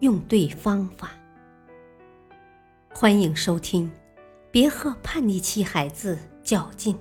[0.00, 1.10] 用对方法。
[2.90, 3.90] 欢迎收听，
[4.50, 6.96] 别和叛逆期孩子较劲。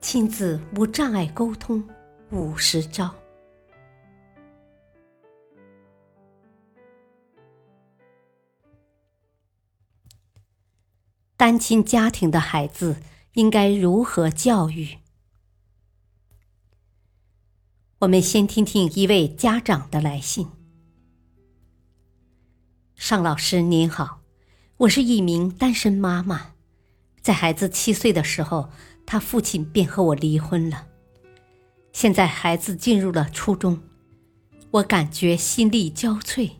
[0.00, 1.84] 亲子无障碍沟通
[2.30, 3.12] 五十招。
[11.36, 12.96] 单亲家庭的孩子
[13.32, 14.98] 应该如何教育？
[18.00, 20.57] 我们先听听一位家长的来信。
[23.00, 24.22] 尚老师您好，
[24.76, 26.48] 我是一名单身妈妈，
[27.22, 28.70] 在孩子七岁的时候，
[29.06, 30.88] 他父亲便和我离婚了。
[31.92, 33.80] 现在孩子进入了初中，
[34.72, 36.50] 我感觉心力交瘁。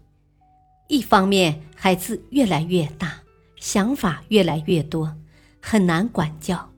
[0.86, 3.22] 一方面，孩子越来越大，
[3.56, 5.16] 想法越来越多，
[5.60, 6.70] 很难管教；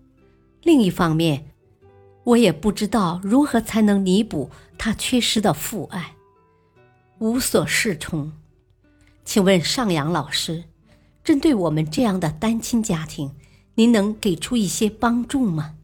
[0.62, 1.52] 另一方面，
[2.24, 6.14] 我也不知道如何才能弥补他缺失的父爱，
[7.18, 8.32] 无所适从。
[9.30, 10.64] 请问上阳老师，
[11.22, 13.30] 针对我们这样的单亲家庭，
[13.76, 15.76] 您能给出一些帮助吗？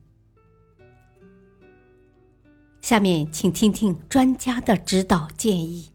[2.80, 5.92] 下面请听听专家的指导建议。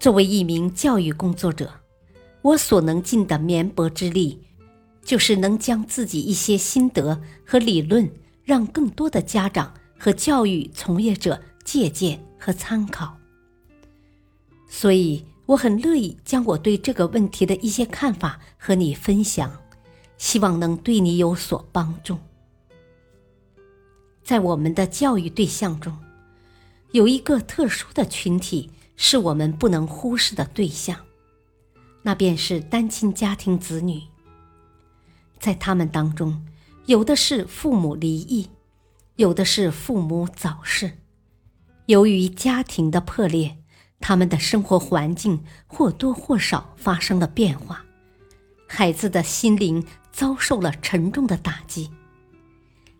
[0.00, 1.72] 作为一名教育工作者，
[2.42, 4.42] 我所能尽的绵薄之力，
[5.04, 8.10] 就是能将自己一些心得和理论，
[8.42, 13.16] 让更多的家长和教育从业者借鉴和参考。
[14.68, 19.50] 所以，我很乐意将我对这个问题的一些看法和你分享，
[20.18, 22.18] 希望能对你有所帮助。
[24.22, 25.98] 在我们的教育对象中，
[26.92, 30.98] 有一个特殊的群体是我们不能忽视的对象，
[32.02, 34.02] 那便是单亲家庭子女。
[35.40, 36.44] 在他们当中，
[36.86, 38.48] 有的是父母离异，
[39.16, 40.98] 有的是父母早逝，
[41.86, 43.57] 由于家庭的破裂。
[44.00, 47.84] 他们的生活环境或多或少发生了变化，
[48.66, 51.90] 孩子的心灵遭受了沉重的打击。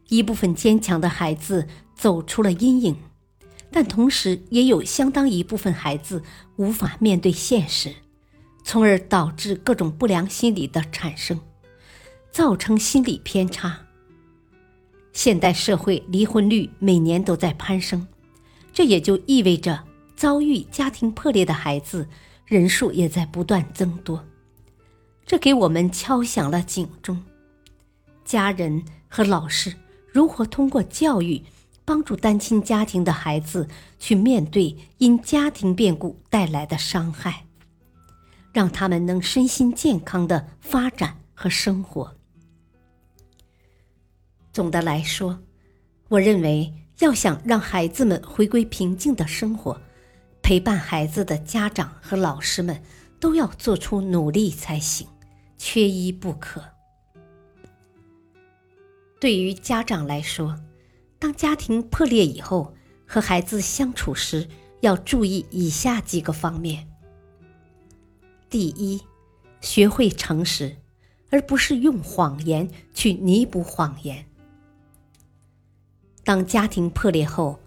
[0.09, 2.97] 一部分坚强的孩子走出了阴影，
[3.71, 6.23] 但同时也有相当一部分孩子
[6.57, 7.95] 无法面对现实，
[8.65, 11.41] 从而导致各种不良心理的产生，
[12.31, 13.81] 造成心理偏差。
[15.13, 18.07] 现代社会离婚率每年都在攀升，
[18.73, 19.85] 这也就意味着。
[20.19, 22.05] 遭遇家庭破裂的孩子
[22.45, 24.27] 人数也在不断增多，
[25.25, 27.23] 这给我们敲响了警钟。
[28.25, 29.73] 家人和老师
[30.11, 31.41] 如何通过教育
[31.85, 33.69] 帮助单亲家庭的孩子
[34.01, 37.47] 去面对因家庭变故带来的伤害，
[38.53, 42.13] 让他们能身心健康的发展和生活？
[44.53, 45.39] 总的来说，
[46.09, 49.81] 我认为要想让孩子们回归平静的生活。
[50.49, 52.83] 陪伴孩子的家长和老师们
[53.21, 55.07] 都要做出努力才行，
[55.59, 56.65] 缺一不可。
[59.21, 60.59] 对于家长来说，
[61.19, 62.75] 当家庭破裂以后，
[63.07, 64.49] 和孩子相处时
[64.81, 66.89] 要注意以下几个方面：
[68.49, 69.03] 第一，
[69.61, 70.79] 学会诚实，
[71.29, 74.25] 而不是用谎言去弥补谎言。
[76.25, 77.61] 当家庭破裂后，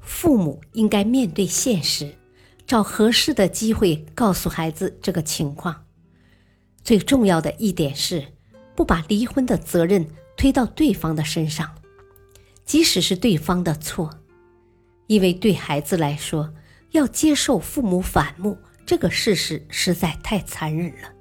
[0.00, 2.16] 父母应该面对现实。
[2.72, 5.84] 找合适的机会告诉孩子这个情况。
[6.82, 8.28] 最重要的一点是，
[8.74, 11.70] 不把离婚的责任推到对方的身上，
[12.64, 14.08] 即使是对方的错，
[15.06, 16.54] 因为对孩子来说，
[16.92, 18.56] 要接受父母反目
[18.86, 21.12] 这个事实实在太残忍了。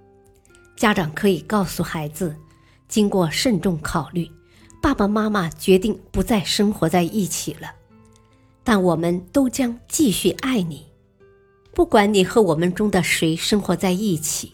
[0.77, 2.33] 家长可以告诉孩子，
[2.87, 4.31] 经过慎重考虑，
[4.81, 7.75] 爸爸妈妈决定不再生活在一起了，
[8.63, 10.89] 但我们都将继续爱你。
[11.73, 14.53] 不管你和我们中的谁生活在一起，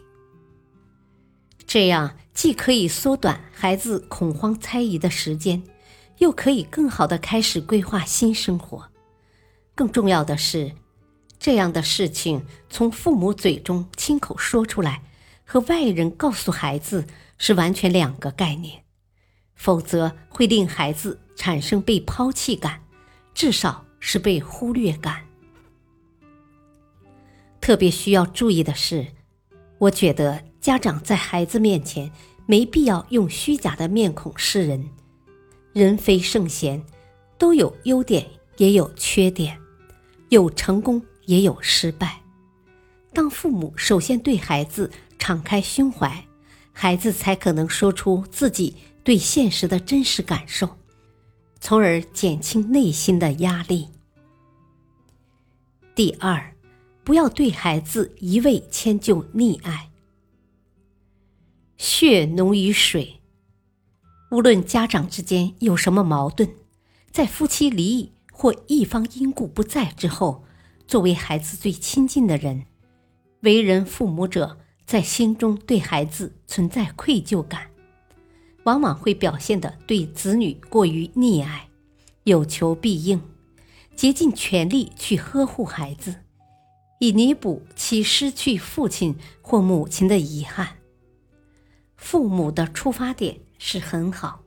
[1.65, 5.63] 这样既可以缩短孩子恐慌猜疑的时间，
[6.19, 8.89] 又可以更好的开始规划新生活。
[9.73, 10.73] 更重要的是，
[11.39, 15.01] 这样的事情从父母嘴中亲口说出来，
[15.43, 17.05] 和外人告诉孩子
[17.37, 18.83] 是完全两个概念，
[19.55, 22.81] 否则会令孩子产生被抛弃感，
[23.33, 25.26] 至少是被忽略感。
[27.67, 29.07] 特别需要注意的是，
[29.77, 32.09] 我觉得家长在孩子面前
[32.45, 34.89] 没必要用虚假的面孔示人。
[35.73, 36.81] 人非圣贤，
[37.37, 38.25] 都有优点
[38.55, 39.59] 也有缺点，
[40.29, 42.21] 有成功也有失败。
[43.11, 46.25] 当父母首先对孩子敞开胸怀，
[46.71, 50.69] 孩子才可能说出自己对现实的真实感受，
[51.59, 53.89] 从而减轻内心的压力。
[55.93, 56.53] 第二，
[57.07, 59.91] 不要对孩子一味迁就溺爱。
[61.77, 63.21] 血浓于水，
[64.29, 66.49] 无论家长之间有什么矛盾，
[67.09, 70.43] 在夫妻离异或一方因故不在之后，
[70.85, 72.65] 作为孩子最亲近的人，
[73.39, 77.69] 为人父母者在心中对孩子存在愧疚感，
[78.65, 81.69] 往往会表现的对子女过于溺爱，
[82.25, 83.21] 有求必应。
[83.95, 86.13] 竭尽全力去呵护孩子，
[86.99, 90.77] 以弥补其失去父亲或母亲的遗憾。
[91.95, 94.41] 父母的出发点是很好，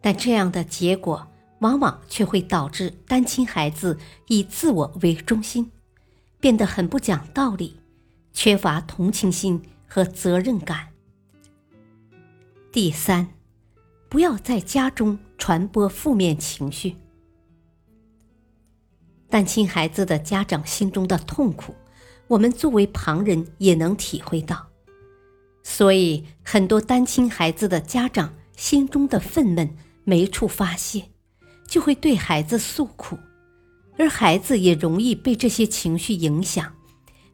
[0.00, 1.26] 但这样的结果
[1.60, 5.70] 往往却会导致单亲孩子以自我为中心，
[6.38, 7.80] 变得很不讲道理，
[8.32, 10.88] 缺乏同情心和责任感。
[12.70, 13.28] 第三，
[14.10, 16.96] 不要在家中传播负面情绪。
[19.28, 21.74] 单亲孩子的家长心中的痛苦，
[22.28, 24.66] 我们作为旁人也能体会到。
[25.62, 29.68] 所以，很多单亲孩子的家长心中的愤懑
[30.04, 31.10] 没处发泄，
[31.66, 33.18] 就会对孩子诉苦，
[33.98, 36.72] 而孩子也容易被这些情绪影响，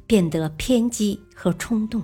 [0.07, 2.03] 变得偏激和冲动。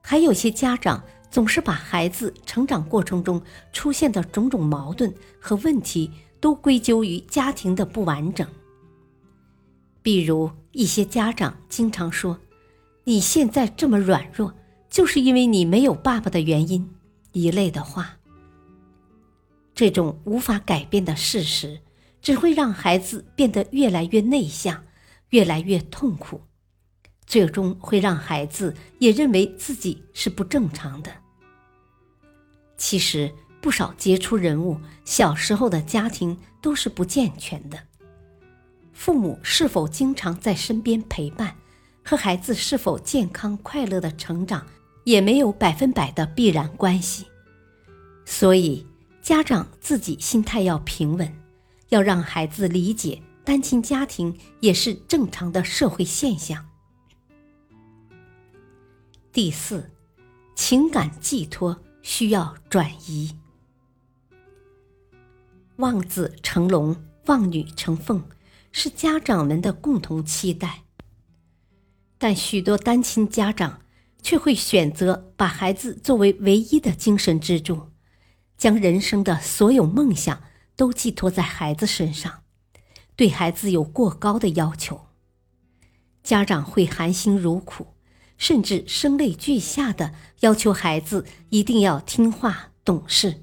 [0.00, 6.10] 还有些家长总是把孩子成长过程中出现的种种矛盾和问题
[6.40, 8.48] 都归咎于家庭的不完整。
[10.06, 12.38] 比如一些家长经常说
[13.02, 14.54] ：“你现在这么软弱，
[14.88, 16.88] 就是因为你没有爸爸的原因。”
[17.34, 18.16] 一类的话。
[19.74, 21.80] 这种无法改变的事实，
[22.22, 24.84] 只会让孩子变得越来越内向，
[25.30, 26.40] 越来越痛苦，
[27.26, 31.10] 最终会让孩子也认为自己是不正常的。
[32.76, 37.76] 其实，不少杰出人物小时候的家庭都是不健全的。
[38.96, 41.54] 父母是否经常在身边陪伴，
[42.02, 44.66] 和孩子是否健康快乐的成长
[45.04, 47.26] 也没有百分百的必然关系。
[48.24, 48.86] 所以，
[49.20, 51.30] 家长自己心态要平稳，
[51.90, 56.66] 要让孩子理解单亲家庭也是正常的社会现象。
[59.30, 59.90] 第四，
[60.54, 63.36] 情感寄托需要转移。
[65.76, 66.96] 望子成龙，
[67.26, 68.24] 望女成凤。
[68.78, 70.82] 是家长们的共同期待，
[72.18, 73.80] 但许多单亲家长
[74.20, 77.88] 却会选择把孩子作为唯一的精神支柱，
[78.58, 80.42] 将人生的所有梦想
[80.76, 82.42] 都寄托在孩子身上，
[83.16, 85.06] 对孩子有过高的要求。
[86.22, 87.94] 家长会含辛茹苦，
[88.36, 93.42] 甚至声泪俱下的要求孩子一定要听话懂事，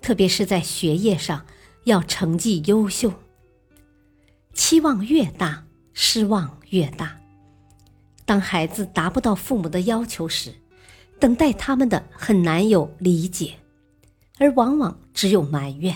[0.00, 1.44] 特别是在学业上
[1.86, 3.14] 要成绩优秀。
[4.54, 7.16] 期望越大，失望越大。
[8.24, 10.54] 当孩子达不到父母的要求时，
[11.20, 13.54] 等待他们的很难有理解，
[14.38, 15.94] 而往往只有埋怨。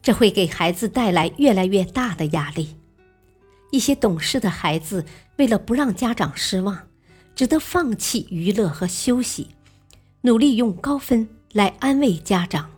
[0.00, 2.76] 这会给孩子带来越来越大的压力。
[3.70, 5.04] 一些懂事的孩子
[5.36, 6.88] 为了不让家长失望，
[7.34, 9.48] 只得放弃娱乐和休息，
[10.20, 12.70] 努力用高分来安慰家长。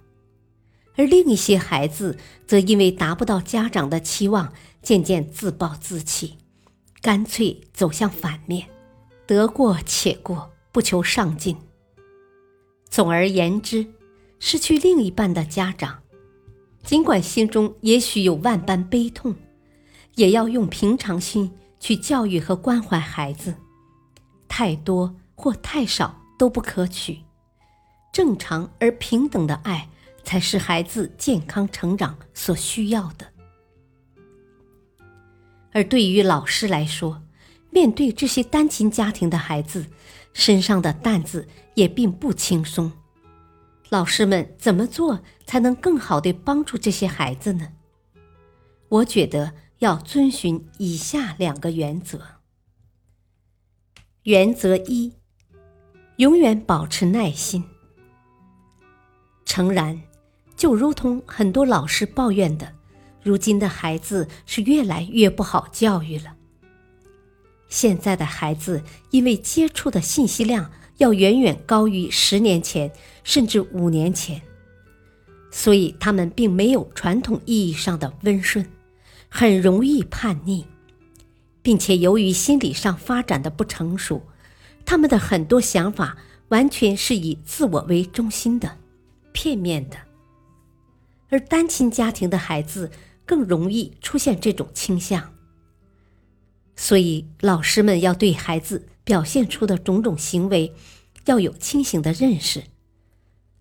[0.97, 6.39] 而另一些孩子则因为达不到家长的期望，渐渐自暴自弃，
[7.03, 8.67] 干脆走向反面，
[9.27, 11.57] 得过且过，不求上进。
[12.89, 13.87] 总而言之，
[14.39, 16.03] 失去另一半的家长，
[16.83, 19.35] 尽管心中也许有万般悲痛，
[20.15, 23.55] 也要用平常心去教育和关怀孩子。
[24.49, 27.19] 太多或太少都不可取，
[28.13, 29.91] 正常而平等的爱。
[30.27, 33.33] 才是孩子健康成长所需要的。
[35.73, 37.23] 而对于老师来说，
[37.71, 39.87] 面对这些单亲家庭的孩子，
[40.33, 42.91] 身上的担子也并不轻松。
[43.89, 47.69] 老师们怎么做才能更好的帮助这些孩子呢？
[48.89, 52.21] 我觉得要遵循以下两个原则。
[54.25, 55.13] 原则一：
[56.17, 57.65] 永远保持耐心。
[59.45, 60.03] 诚然。
[60.57, 62.73] 就如同很多老师抱怨的，
[63.23, 66.35] 如今的孩子是越来越不好教育了。
[67.69, 72.91] 现在的孩子因为接触的信息量要远远高于十年前，
[73.23, 74.41] 甚至五年前，
[75.51, 78.65] 所以他们并没有传统意义上的温顺，
[79.29, 80.65] 很容易叛逆，
[81.61, 84.23] 并且由于心理上发展的不成熟，
[84.87, 86.17] 他们的很多想法
[86.49, 88.79] 完全是以自我为中心的、
[89.33, 90.06] 片面的。
[91.29, 92.91] 而单亲家庭的孩子
[93.25, 95.35] 更容易出现这种倾向。
[96.77, 100.75] 所以，老师们要对孩子表现出的种种行为，
[101.25, 102.65] 要有清醒的认识，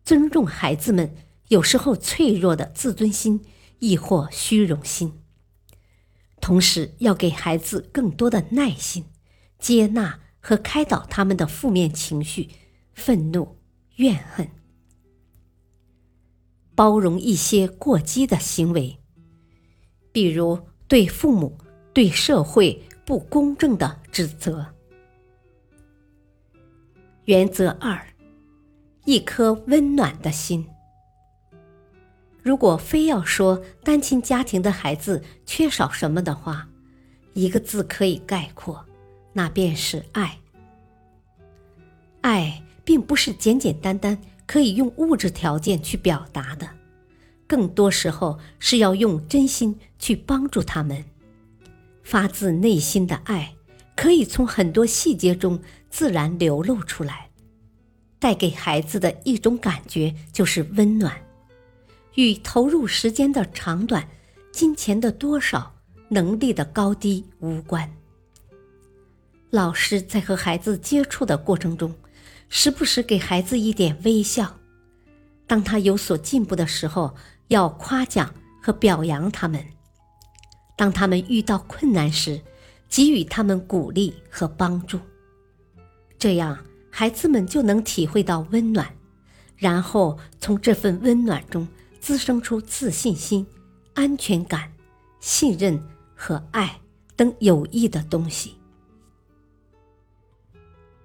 [0.04, 1.16] 尊重孩子们
[1.48, 3.42] 有时候脆弱的自尊心，
[3.80, 5.22] 亦或虚荣心。
[6.42, 9.06] 同时，要给孩子更多的耐心，
[9.58, 12.50] 接纳和开导他们的负面情绪、
[12.94, 13.58] 愤怒、
[13.96, 14.50] 怨恨，
[16.76, 18.98] 包容一些过激的行为，
[20.12, 21.58] 比如对父母、
[21.94, 22.82] 对社会。
[23.06, 24.66] 不公正的指责。
[27.26, 28.04] 原则二：
[29.06, 30.66] 一颗温暖的心。
[32.42, 36.68] 如果非要说单亲家庭的孩子缺少什么的话，
[37.34, 38.84] 一个字可以概括，
[39.34, 40.40] 那便是爱。
[42.22, 46.70] 爱并不是简简单单可以用物质条件去表达的，
[47.48, 51.04] 更多时候是要用真心去帮助他们。
[52.04, 53.56] 发自内心的爱，
[53.96, 55.60] 可以从很多细节中
[55.90, 57.30] 自然流露出来，
[58.20, 61.16] 带给孩子的一种感觉就是温暖，
[62.14, 64.08] 与投入时间的长短、
[64.52, 65.74] 金钱的多少、
[66.10, 67.92] 能力的高低无关。
[69.50, 71.96] 老师在和孩子接触的过程中，
[72.50, 74.58] 时不时给孩子一点微笑，
[75.46, 77.16] 当他有所进步的时候，
[77.50, 79.64] 要夸奖和表扬他们。
[80.78, 82.42] 当他们遇到困难时，
[82.90, 85.00] 给予他们鼓励和帮助，
[86.18, 86.58] 这样
[86.90, 88.96] 孩子们就能体会到温暖，
[89.58, 91.68] 然后从这份温暖中
[92.00, 93.46] 滋生出自信心、
[93.94, 94.72] 安全感、
[95.20, 95.82] 信任
[96.16, 96.80] 和爱
[97.16, 98.56] 等有益的东西。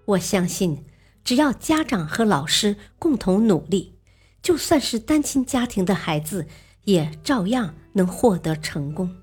[0.04, 0.85] 我相信，
[1.22, 3.98] 只要家长和老师共同努力，
[4.42, 6.46] 就算是单亲家庭的孩子，
[6.84, 9.16] 也照样能获得成功。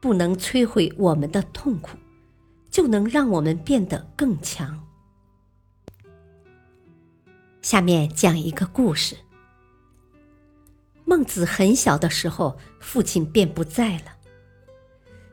[0.00, 1.96] 不能摧毁我们的痛苦，
[2.70, 4.86] 就能让我们变得更强。
[7.62, 9.16] 下面讲一个故事。
[11.04, 14.16] 孟子很小的时候，父亲便不在了。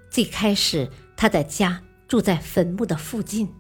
[0.09, 3.53] 最开始，他的家住在坟墓的附近。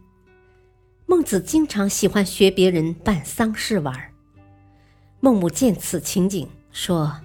[1.09, 4.13] 孟子经常喜欢学别人办丧事玩。
[5.21, 7.21] 孟母见此情景，说：“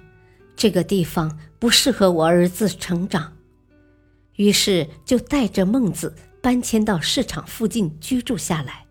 [0.55, 3.37] 这个地方不适合我儿子成长。”
[4.37, 8.87] 于是就带着孟子搬迁到市场附近居住下来。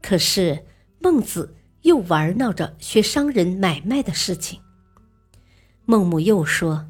[0.00, 0.64] 可是
[1.00, 4.60] 孟子又玩闹着学商人买卖的事情。
[5.84, 6.88] 孟母又说：“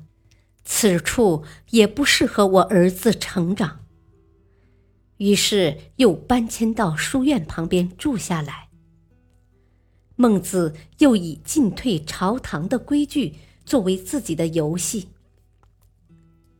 [0.67, 3.81] 此处也不适合我儿子成长。”
[5.19, 8.69] 于是又搬迁到书院旁边住下来。
[10.17, 15.09] 孟子又以进退朝堂的规矩作为自己的游戏。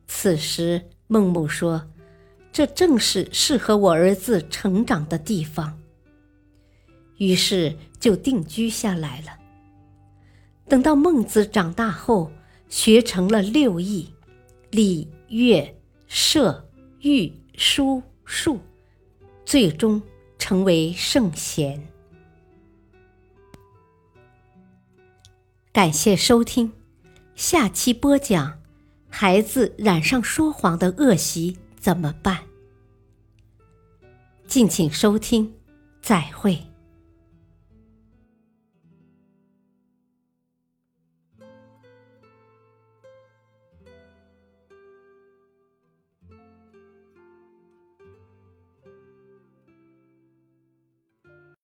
[0.07, 1.89] 此时，孟母说
[2.53, 5.77] ：“这正是适合我儿子成长的地方。”
[7.17, 9.37] 于是就定居下来了。
[10.67, 12.31] 等到孟子长大后，
[12.69, 14.07] 学成了六艺：
[14.71, 15.75] 礼、乐、
[16.07, 16.69] 射、
[17.01, 18.01] 御、书、
[18.31, 18.59] 树，
[19.43, 19.99] 最终
[20.37, 21.83] 成为圣贤。
[25.73, 26.71] 感谢收听，
[27.33, 28.61] 下期播讲。
[29.09, 32.43] 孩子染上说谎的恶习怎么办？
[34.45, 35.55] 敬请收听，
[35.99, 36.68] 再会。